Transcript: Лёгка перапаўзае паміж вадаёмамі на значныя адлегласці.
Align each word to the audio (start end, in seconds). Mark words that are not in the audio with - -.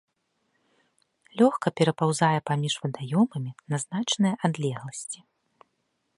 Лёгка 1.41 1.67
перапаўзае 1.81 2.39
паміж 2.51 2.73
вадаёмамі 2.87 3.51
на 3.75 3.83
значныя 3.85 4.35
адлегласці. 4.51 5.19